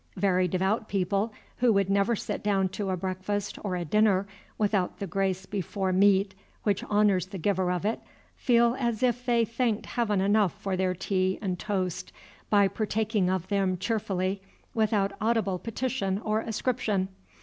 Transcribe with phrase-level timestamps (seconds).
[0.17, 4.25] Very devout people, who would never sit down to a breakfast or a dinner
[4.57, 7.99] without the grace before meat which honors the Giver of it,
[8.35, 12.11] feel as if they thanked Heaven enough for their tea and toast
[12.49, 14.41] by partaking of them cheerfully
[14.73, 17.09] without audible petition or ascription.